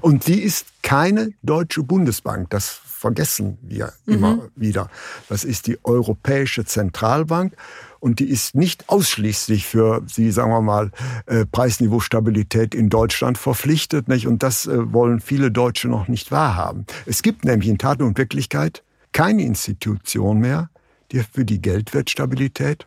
[0.00, 2.50] und die ist keine deutsche Bundesbank.
[2.50, 4.50] Das vergessen wir immer mhm.
[4.54, 4.90] wieder.
[5.28, 7.54] Das ist die Europäische Zentralbank.
[8.00, 10.90] Und die ist nicht ausschließlich für die, sagen wir mal,
[11.26, 14.08] äh, Preisniveaustabilität in Deutschland verpflichtet.
[14.08, 14.26] Nicht?
[14.26, 16.86] Und das äh, wollen viele Deutsche noch nicht wahrhaben.
[17.06, 18.82] Es gibt nämlich in Tat und Wirklichkeit
[19.16, 20.68] keine Institution mehr,
[21.10, 22.86] die für die Geldwertstabilität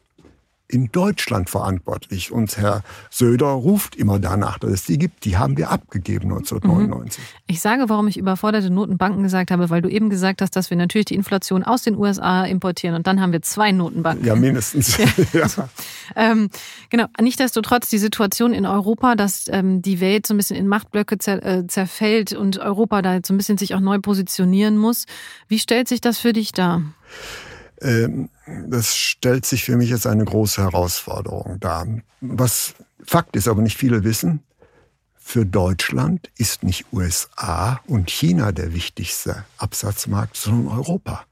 [0.70, 2.32] in Deutschland verantwortlich.
[2.32, 5.26] Und Herr Söder ruft immer danach, dass es die gibt.
[5.26, 7.24] Die haben wir abgegeben 1999.
[7.24, 7.24] Mhm.
[7.48, 10.78] Ich sage, warum ich überforderte Notenbanken gesagt habe, weil du eben gesagt hast, dass wir
[10.78, 14.26] natürlich die Inflation aus den USA importieren und dann haben wir zwei Notenbanken.
[14.26, 14.96] Ja, mindestens.
[15.34, 15.48] ja.
[15.48, 15.70] ja.
[16.16, 16.50] Ähm,
[16.92, 17.06] genau.
[17.20, 21.44] Nichtsdestotrotz die Situation in Europa, dass ähm, die Welt so ein bisschen in Machtblöcke zer,
[21.44, 25.06] äh, zerfällt und Europa da so ein bisschen sich auch neu positionieren muss.
[25.48, 26.84] Wie stellt sich das für dich dar?
[27.82, 28.30] Ähm,
[28.68, 31.88] das stellt sich für mich als eine große Herausforderung dar.
[32.22, 34.44] Was Fakt ist, aber nicht viele wissen,
[35.16, 41.26] für Deutschland ist nicht USA und China der wichtigste Absatzmarkt, sondern Europa.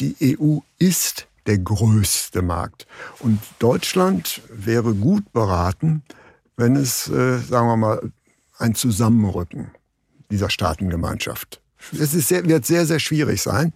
[0.00, 2.86] Die EU ist der größte Markt.
[3.20, 6.02] Und Deutschland wäre gut beraten,
[6.56, 8.12] wenn es, äh, sagen wir mal,
[8.58, 9.70] ein Zusammenrücken
[10.30, 11.60] dieser Staatengemeinschaft
[11.92, 13.72] es ist sehr, wird sehr, sehr schwierig sein.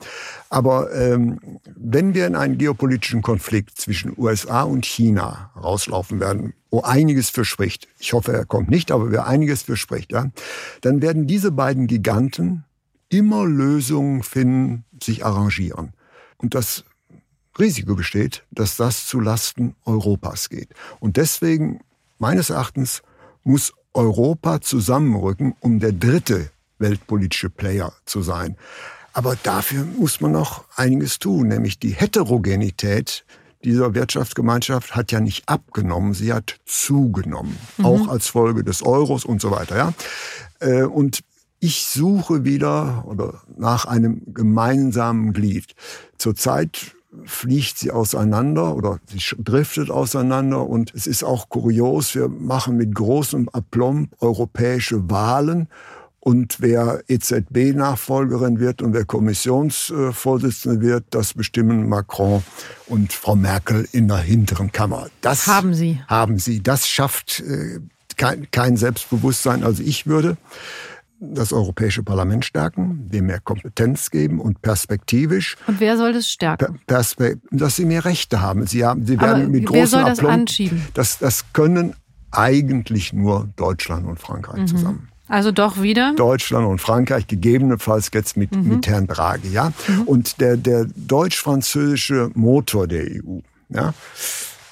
[0.50, 1.38] Aber ähm,
[1.76, 7.44] wenn wir in einen geopolitischen Konflikt zwischen USA und China rauslaufen werden, wo einiges für
[7.44, 10.30] spricht, ich hoffe, er kommt nicht, aber wer einiges für spricht, ja,
[10.80, 12.64] dann werden diese beiden Giganten
[13.08, 15.92] immer Lösungen finden, sich arrangieren.
[16.38, 16.84] Und das
[17.58, 20.70] Risiko besteht, dass das zu Lasten Europas geht.
[21.00, 21.80] Und deswegen,
[22.18, 23.02] meines Erachtens,
[23.44, 26.50] muss Europa zusammenrücken, um der dritte
[26.82, 28.56] weltpolitische Player zu sein.
[29.14, 33.24] Aber dafür muss man noch einiges tun, nämlich die Heterogenität
[33.64, 37.86] dieser Wirtschaftsgemeinschaft hat ja nicht abgenommen, sie hat zugenommen, mhm.
[37.86, 39.76] auch als Folge des Euros und so weiter.
[39.76, 39.92] Ja?
[40.60, 41.20] Äh, und
[41.60, 45.76] ich suche wieder oder nach einem gemeinsamen Glied.
[46.18, 52.76] Zurzeit fliegt sie auseinander oder sie driftet auseinander und es ist auch kurios, wir machen
[52.76, 55.68] mit großem Aplomb europäische Wahlen
[56.24, 62.44] und wer EZB-Nachfolgerin wird und wer Kommissionsvorsitzende wird, das bestimmen Macron
[62.86, 65.08] und Frau Merkel in der hinteren Kammer.
[65.20, 66.00] Das haben sie.
[66.06, 66.62] Haben sie.
[66.62, 67.80] Das schafft äh,
[68.16, 69.64] kein, kein Selbstbewusstsein.
[69.64, 70.36] Also ich würde
[71.18, 75.56] das Europäische Parlament stärken, dem mehr Kompetenz geben und perspektivisch.
[75.66, 76.78] Und wer soll das stärken?
[76.86, 78.64] Perspe dass sie mehr Rechte haben.
[78.68, 80.86] Sie, haben, sie werden mit großen wer soll das Aplomb, anschieben?
[80.94, 81.94] Das, das können
[82.30, 84.66] eigentlich nur Deutschland und Frankreich mhm.
[84.68, 85.11] zusammen.
[85.28, 86.14] Also doch wieder?
[86.14, 88.68] Deutschland und Frankreich, gegebenenfalls jetzt mit, mhm.
[88.68, 89.50] mit Herrn Draghi.
[89.50, 89.72] Ja?
[89.86, 90.02] Mhm.
[90.02, 93.94] Und der, der deutsch-französische Motor der EU ja,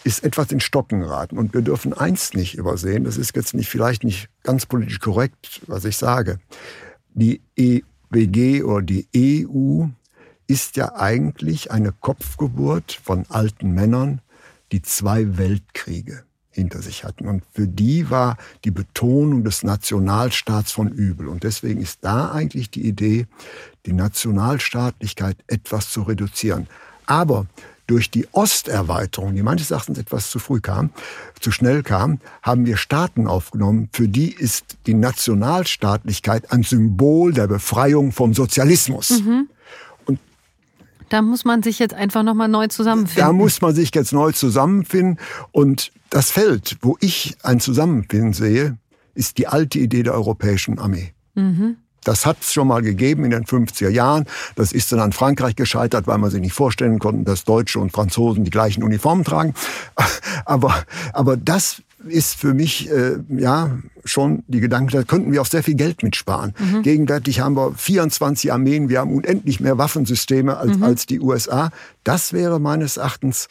[0.04, 1.38] ist etwas in Stocken geraten.
[1.38, 5.62] Und wir dürfen eins nicht übersehen, das ist jetzt nicht, vielleicht nicht ganz politisch korrekt,
[5.66, 6.38] was ich sage.
[7.14, 9.86] Die EWG oder die EU
[10.46, 14.20] ist ja eigentlich eine Kopfgeburt von alten Männern,
[14.72, 17.28] die zwei Weltkriege hinter sich hatten.
[17.28, 21.28] Und für die war die Betonung des Nationalstaats von übel.
[21.28, 23.26] Und deswegen ist da eigentlich die Idee,
[23.86, 26.66] die Nationalstaatlichkeit etwas zu reduzieren.
[27.06, 27.46] Aber
[27.86, 30.90] durch die Osterweiterung, die meines Erachtens etwas zu früh kam,
[31.40, 37.48] zu schnell kam, haben wir Staaten aufgenommen, für die ist die Nationalstaatlichkeit ein Symbol der
[37.48, 39.22] Befreiung vom Sozialismus.
[39.22, 39.48] Mhm.
[41.10, 43.26] Da muss man sich jetzt einfach nochmal neu zusammenfinden.
[43.26, 45.18] Da muss man sich jetzt neu zusammenfinden.
[45.52, 48.78] Und das Feld, wo ich ein Zusammenfinden sehe,
[49.14, 51.12] ist die alte Idee der europäischen Armee.
[51.34, 51.76] Mhm.
[52.04, 54.26] Das hat es schon mal gegeben in den 50er Jahren.
[54.56, 57.92] Das ist dann an Frankreich gescheitert, weil man sich nicht vorstellen konnte, dass Deutsche und
[57.92, 59.54] Franzosen die gleichen Uniformen tragen.
[60.44, 65.46] Aber, aber das ist für mich äh, ja schon die Gedanke, da könnten wir auch
[65.46, 66.54] sehr viel Geld mitsparen.
[66.58, 66.82] Mhm.
[66.82, 70.82] Gegenwärtig haben wir 24 Armeen, wir haben unendlich mehr Waffensysteme als, mhm.
[70.82, 71.70] als die USA.
[72.04, 73.48] Das wäre meines Erachtens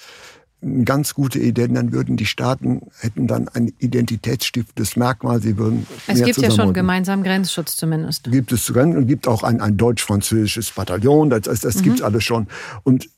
[0.62, 5.58] eine ganz gute Idee, denn dann würden die Staaten, hätten dann ein identitätsstiftendes Merkmal, sie
[5.58, 8.30] würden Es gibt ja schon gemeinsamen Grenzschutz zumindest.
[8.30, 11.84] Gibt es und gibt auch ein, ein deutsch-französisches Bataillon, das, das, das mhm.
[11.84, 12.48] gibt alles schon.
[12.84, 13.10] Und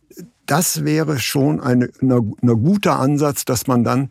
[0.45, 1.89] das wäre schon ein
[2.41, 4.09] guter Ansatz, dass man dann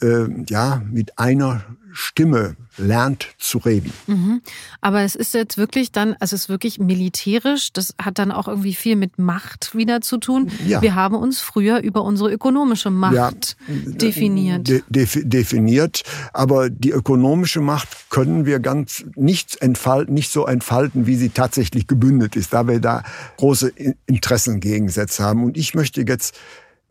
[0.00, 1.62] äh, ja mit einer
[1.94, 3.92] Stimme lernt zu reden.
[4.08, 4.42] Mhm.
[4.80, 8.48] Aber es ist jetzt wirklich dann, also es ist wirklich militärisch, das hat dann auch
[8.48, 10.50] irgendwie viel mit Macht wieder zu tun.
[10.66, 10.82] Ja.
[10.82, 13.30] Wir haben uns früher über unsere ökonomische Macht ja,
[13.68, 14.68] definiert.
[14.68, 16.02] De, definiert,
[16.32, 21.86] aber die ökonomische Macht können wir ganz nicht entfalten, nicht so entfalten, wie sie tatsächlich
[21.86, 23.04] gebündelt ist, da wir da
[23.36, 23.72] große
[24.06, 25.44] Interessengegensätze haben.
[25.44, 26.36] Und ich möchte jetzt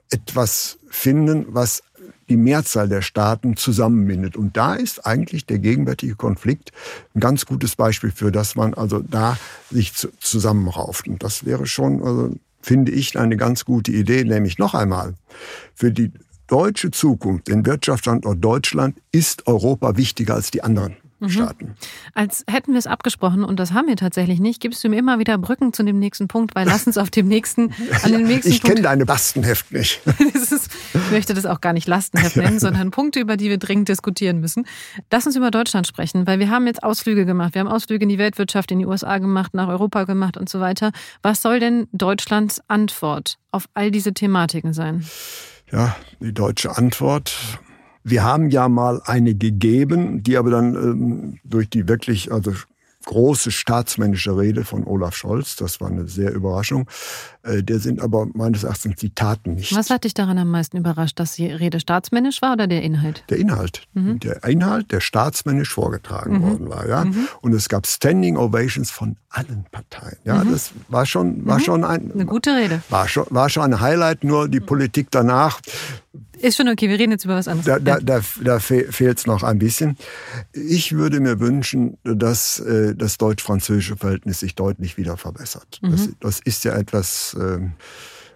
[0.10, 1.84] etwas finden, was
[2.34, 4.36] die Mehrzahl der Staaten zusammenbindet.
[4.36, 6.72] Und da ist eigentlich der gegenwärtige Konflikt
[7.14, 9.38] ein ganz gutes Beispiel für, dass man also da
[9.70, 11.08] sich zusammenrauft.
[11.08, 15.14] Und das wäre schon, also, finde ich, eine ganz gute Idee, nämlich noch einmal,
[15.76, 16.12] für die
[16.48, 20.96] deutsche Zukunft, den Wirtschaftsstandort Deutschland, ist Europa wichtiger als die anderen
[21.28, 21.76] mhm.
[22.14, 25.20] Als hätten wir es abgesprochen und das haben wir tatsächlich nicht, gibst du mir immer
[25.20, 28.52] wieder Brücken zu dem nächsten Punkt, weil lass uns auf dem nächsten, an dem nächsten
[28.52, 30.02] Ich kenne deine Lastenheft nicht.
[30.54, 33.90] ist, ich möchte das auch gar nicht Lastenheft nennen, sondern Punkte, über die wir dringend
[33.90, 34.66] diskutieren müssen.
[35.12, 37.56] Lass uns über Deutschland sprechen, weil wir haben jetzt Ausflüge gemacht.
[37.56, 40.60] Wir haben Ausflüge in die Weltwirtschaft, in die USA gemacht, nach Europa gemacht und so
[40.60, 40.92] weiter.
[41.22, 45.06] Was soll denn Deutschlands Antwort auf all diese Thematiken sein?
[45.72, 47.34] Ja, die deutsche Antwort
[48.04, 52.52] wir haben ja mal eine gegeben, die aber dann ähm, durch die wirklich, also
[53.06, 55.56] große staatsmännische Rede von Olaf Scholz.
[55.56, 56.88] Das war eine sehr Überraschung.
[57.44, 59.76] Äh, der sind aber meines Erachtens die Taten nicht.
[59.76, 63.24] Was hat dich daran am meisten überrascht, dass die Rede staatsmännisch war oder der Inhalt?
[63.30, 63.84] Der Inhalt.
[63.94, 64.20] Mhm.
[64.20, 66.42] Der Inhalt, der staatsmännisch vorgetragen mhm.
[66.44, 66.88] worden war.
[66.88, 67.06] Ja?
[67.06, 67.28] Mhm.
[67.42, 70.18] Und es gab Standing Ovations von allen Parteien.
[70.24, 70.52] Ja, mhm.
[70.52, 71.64] das war schon, war mhm.
[71.64, 72.82] schon ein, eine gute Rede.
[72.90, 74.24] War schon, war schon ein Highlight.
[74.24, 75.60] Nur die Politik danach
[76.44, 77.66] ist schon okay, wir reden jetzt über was anderes.
[77.66, 79.98] Da, da, da, da fehlt es noch ein bisschen.
[80.52, 85.80] Ich würde mir wünschen, dass äh, das deutsch-französische Verhältnis sich deutlich wieder verbessert.
[85.82, 85.92] Mhm.
[85.92, 87.60] Das, das, ist ja etwas, äh,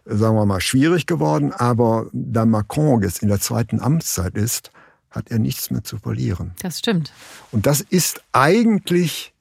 [0.05, 1.51] sagen wir mal, schwierig geworden.
[1.51, 4.71] Aber da Macron jetzt in der zweiten Amtszeit ist,
[5.09, 6.53] hat er nichts mehr zu verlieren.
[6.61, 7.11] Das stimmt.
[7.51, 9.33] Und das ist eigentlich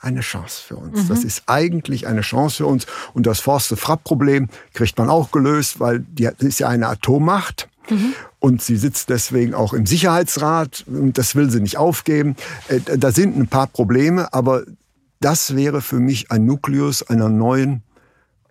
[0.00, 1.04] eine Chance für uns.
[1.04, 1.08] Mhm.
[1.08, 2.86] Das ist eigentlich eine Chance für uns.
[3.14, 7.68] Und das Forste-Frapp-Problem kriegt man auch gelöst, weil die ist ja eine Atommacht.
[8.38, 12.36] Und sie sitzt deswegen auch im Sicherheitsrat und das will sie nicht aufgeben.
[12.68, 14.62] Äh, da sind ein paar Probleme, aber
[15.20, 17.82] das wäre für mich ein Nukleus einer neuen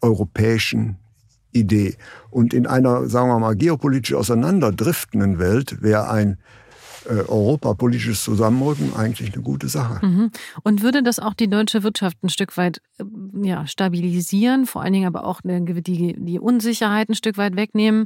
[0.01, 0.97] europäischen
[1.51, 1.95] Idee.
[2.29, 6.37] Und in einer, sagen wir mal, geopolitisch auseinanderdriftenden Welt wäre ein
[7.07, 10.05] europapolitisches Zusammenrücken eigentlich eine gute Sache.
[10.05, 10.31] Mhm.
[10.63, 13.03] Und würde das auch die deutsche Wirtschaft ein Stück weit äh,
[13.43, 18.05] ja, stabilisieren, vor allen Dingen aber auch die, die Unsicherheit ein Stück weit wegnehmen?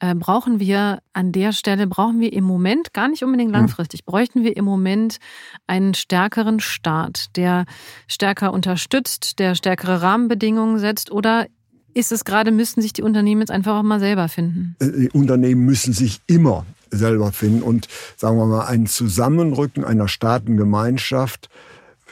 [0.00, 4.10] Äh, brauchen wir an der Stelle, brauchen wir im Moment, gar nicht unbedingt langfristig, mhm.
[4.10, 5.18] bräuchten wir im Moment
[5.66, 7.64] einen stärkeren Staat, der
[8.06, 11.46] stärker unterstützt, der stärkere Rahmenbedingungen setzt oder
[11.96, 14.76] ist es gerade, müssten sich die Unternehmen jetzt einfach auch mal selber finden?
[14.80, 17.62] Äh, die Unternehmen müssen sich immer selber finden.
[17.62, 21.48] Und sagen wir mal, ein Zusammenrücken einer Staatengemeinschaft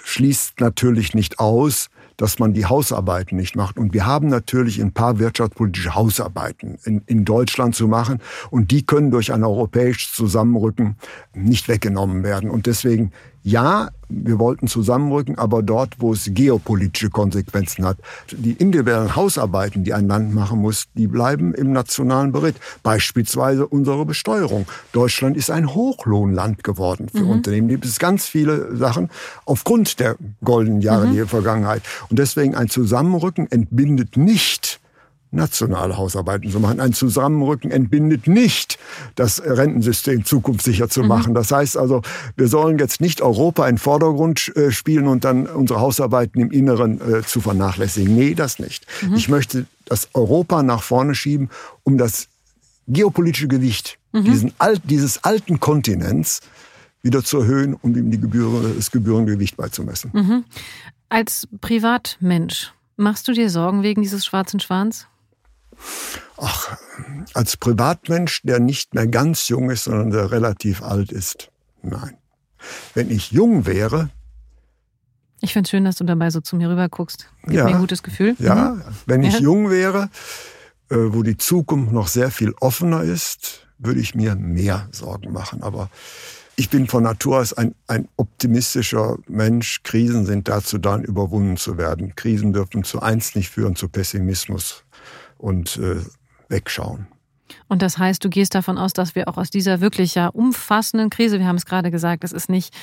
[0.05, 3.77] schließt natürlich nicht aus, dass man die Hausarbeiten nicht macht.
[3.77, 8.21] Und wir haben natürlich ein paar wirtschaftspolitische Hausarbeiten in, in Deutschland zu machen.
[8.51, 10.97] Und die können durch ein europäisches Zusammenrücken
[11.33, 12.51] nicht weggenommen werden.
[12.51, 13.13] Und deswegen
[13.45, 17.99] ja, wir wollten zusammenrücken, aber dort, wo es geopolitische Konsequenzen hat.
[18.33, 22.59] Die individuellen Hausarbeiten, die ein Land machen muss, die bleiben im nationalen Bericht.
[22.83, 24.67] Beispielsweise unsere Besteuerung.
[24.93, 27.31] Deutschland ist ein Hochlohnland geworden für mhm.
[27.31, 27.69] Unternehmen.
[27.69, 29.11] Da gibt es ganz viele Sachen
[29.45, 31.15] aufgrund der goldenen Jahre mhm.
[31.15, 31.83] der Vergangenheit.
[32.09, 34.81] Und deswegen ein Zusammenrücken entbindet nicht
[35.35, 36.81] nationale Hausarbeiten zu machen.
[36.81, 38.79] Ein Zusammenrücken entbindet nicht,
[39.15, 41.09] das Rentensystem zukunftssicher zu mhm.
[41.09, 41.35] machen.
[41.35, 42.03] Das heißt also,
[42.37, 47.01] wir sollen jetzt nicht Europa in Vordergrund äh, spielen und dann unsere Hausarbeiten im Inneren
[47.01, 48.15] äh, zu vernachlässigen.
[48.15, 48.87] Nee, das nicht.
[49.03, 49.15] Mhm.
[49.15, 51.51] Ich möchte das Europa nach vorne schieben,
[51.83, 52.29] um das
[52.89, 54.25] geopolitische Gewicht mhm.
[54.25, 56.41] diesen alt, dieses alten Kontinents
[57.03, 60.11] wieder zu erhöhen und ihm die Gebühren, das Gebührengewicht beizumessen.
[60.15, 60.45] Mhm.
[61.11, 65.07] Als Privatmensch, machst du dir Sorgen wegen dieses schwarzen Schwans?
[66.37, 66.77] Ach,
[67.35, 71.51] als Privatmensch, der nicht mehr ganz jung ist, sondern der relativ alt ist,
[71.83, 72.17] nein.
[72.95, 74.11] Wenn ich jung wäre.
[75.41, 77.29] Ich finde es schön, dass du dabei so zu mir rüber guckst.
[77.43, 78.35] Gibt ja, mir ein gutes Gefühl.
[78.39, 78.83] Ja, mhm.
[79.07, 79.41] wenn ich ja.
[79.41, 80.09] jung wäre,
[80.89, 85.63] äh, wo die Zukunft noch sehr viel offener ist, würde ich mir mehr Sorgen machen.
[85.63, 85.91] Aber
[86.57, 89.83] ich bin von Natur aus ein, ein optimistischer Mensch.
[89.83, 92.15] Krisen sind dazu da, überwunden zu werden.
[92.15, 94.84] Krisen dürfen zu eins nicht führen, zu Pessimismus
[95.39, 95.97] und äh,
[96.49, 97.07] wegschauen.
[97.69, 101.11] Und das heißt, du gehst davon aus, dass wir auch aus dieser wirklich ja umfassenden
[101.11, 102.75] Krise, wir haben es gerade gesagt, es ist nicht,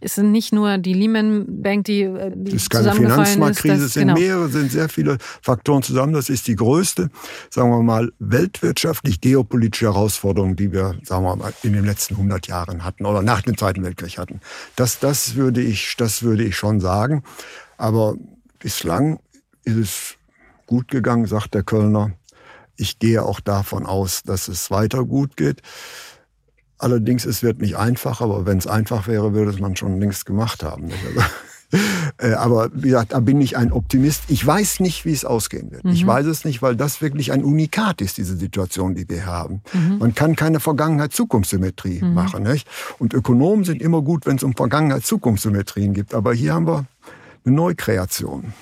[0.00, 3.94] es sind nicht nur die Lehman Bank, die, äh, die das ist keine Finanzmarktkrise, es
[3.94, 4.18] sind genau.
[4.18, 6.12] mehrere, sind sehr viele Faktoren zusammen.
[6.12, 7.10] Das ist die größte,
[7.50, 12.46] sagen wir mal, weltwirtschaftlich geopolitische Herausforderung, die wir, sagen wir mal, in den letzten 100
[12.46, 14.40] Jahren hatten oder nach dem Zweiten Weltkrieg hatten.
[14.76, 17.22] Das, das würde ich, das würde ich schon sagen.
[17.78, 18.14] Aber
[18.58, 19.20] bislang
[19.64, 20.16] ist es
[20.66, 22.12] gut gegangen, sagt der Kölner.
[22.76, 25.62] Ich gehe auch davon aus, dass es weiter gut geht.
[26.78, 30.26] Allerdings, es wird nicht einfach, aber wenn es einfach wäre, würde es man schon längst
[30.26, 30.90] gemacht haben.
[32.18, 34.22] Äh, aber wie gesagt, da bin ich ein Optimist.
[34.28, 35.84] Ich weiß nicht, wie es ausgehen wird.
[35.84, 35.90] Mhm.
[35.90, 39.62] Ich weiß es nicht, weil das wirklich ein Unikat ist, diese Situation, die wir haben.
[39.72, 39.98] Mhm.
[39.98, 42.14] Man kann keine Vergangenheit-Zukunftssymmetrie mhm.
[42.14, 42.44] machen.
[42.44, 42.68] Nicht?
[42.98, 46.14] Und Ökonomen sind immer gut, wenn es um Vergangenheit-Zukunftssymmetrien gibt.
[46.14, 46.86] Aber hier haben wir
[47.44, 48.54] eine Neukreation.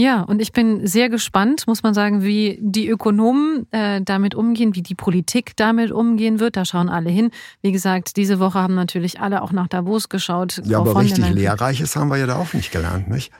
[0.00, 4.76] Ja, und ich bin sehr gespannt, muss man sagen, wie die Ökonomen äh, damit umgehen,
[4.76, 6.56] wie die Politik damit umgehen wird.
[6.56, 7.32] Da schauen alle hin.
[7.62, 10.62] Wie gesagt, diese Woche haben natürlich alle auch nach Davos geschaut.
[10.64, 13.32] Ja, aber richtig Lehrreiches haben wir ja da auch nicht gelernt, nicht?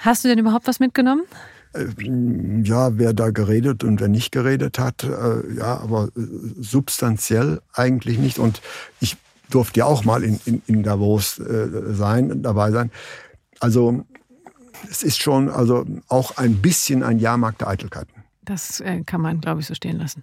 [0.00, 1.22] Hast du denn überhaupt was mitgenommen?
[1.72, 1.84] Äh,
[2.64, 6.20] ja, wer da geredet und wer nicht geredet hat, äh, ja, aber äh,
[6.58, 8.40] substanziell eigentlich nicht.
[8.40, 8.60] Und
[8.98, 9.16] ich
[9.50, 12.90] durfte ja auch mal in, in, in Davos sein, dabei sein.
[13.60, 14.04] Also
[14.90, 18.24] es ist schon also auch ein bisschen ein Jahrmarkt der Eitelkeiten.
[18.44, 20.22] Das äh, kann man, glaube ich, so stehen lassen.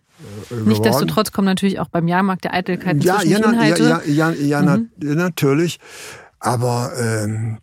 [0.49, 3.83] Äh, Nichtsdestotrotz kommen natürlich auch beim Jahrmarkt der Eitelkeiten ja, ja, Inhalte.
[3.83, 4.89] Ja, ja, ja, mhm.
[4.97, 5.79] na, natürlich.
[6.39, 7.59] Aber ähm,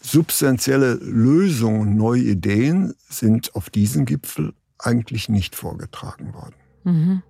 [0.00, 6.54] substanzielle Lösungen, neue Ideen sind auf diesem Gipfel eigentlich nicht vorgetragen worden.
[6.84, 7.22] Mhm.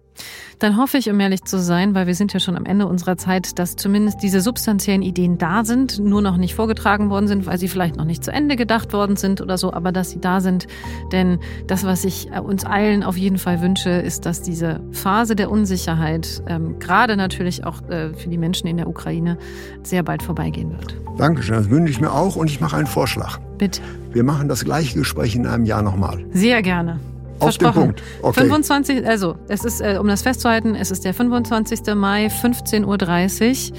[0.59, 3.17] Dann hoffe ich, um ehrlich zu sein, weil wir sind ja schon am Ende unserer
[3.17, 7.59] Zeit, dass zumindest diese substanziellen Ideen da sind, nur noch nicht vorgetragen worden sind, weil
[7.59, 10.41] sie vielleicht noch nicht zu Ende gedacht worden sind oder so, aber dass sie da
[10.41, 10.67] sind.
[11.13, 15.37] Denn das, was ich äh, uns allen auf jeden Fall wünsche, ist, dass diese Phase
[15.37, 19.39] der Unsicherheit, ähm, gerade natürlich auch äh, für die Menschen in der Ukraine,
[19.83, 20.97] sehr bald vorbeigehen wird.
[21.19, 23.39] Dankeschön, das wünsche ich mir auch und ich mache einen Vorschlag.
[23.59, 23.81] Bitte.
[24.13, 26.25] Wir machen das gleiche Gespräch in einem Jahr nochmal.
[26.33, 27.01] Sehr gerne.
[27.39, 28.03] Auf den Punkt.
[28.23, 28.41] Okay.
[28.41, 31.95] 25, also es ist, äh, um das festzuhalten, es ist der 25.
[31.95, 33.79] Mai, 15.30 Uhr.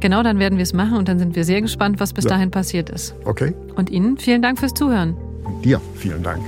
[0.00, 2.30] Genau, dann werden wir es machen und dann sind wir sehr gespannt, was bis ja.
[2.30, 3.14] dahin passiert ist.
[3.24, 3.54] Okay.
[3.76, 5.14] Und Ihnen vielen Dank fürs Zuhören.
[5.44, 6.42] Und dir vielen Dank.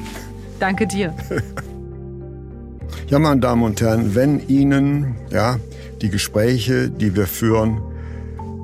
[0.58, 1.14] Danke dir.
[3.08, 5.58] ja, meine Damen und Herren, wenn Ihnen ja,
[6.00, 7.80] die Gespräche, die wir führen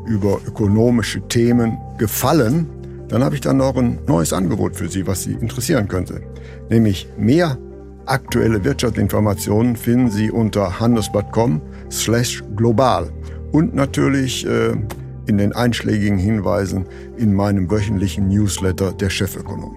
[0.07, 2.67] über ökonomische Themen gefallen,
[3.09, 6.23] dann habe ich dann noch ein neues Angebot für Sie, was Sie interessieren könnte.
[6.71, 7.59] Nämlich mehr
[8.09, 13.13] Aktuelle Wirtschaftsinformationen finden Sie unter handelsblatt.com slash global
[13.53, 14.73] und natürlich äh,
[15.27, 16.87] in den einschlägigen Hinweisen
[17.19, 19.77] in meinem wöchentlichen Newsletter der Chefökonom.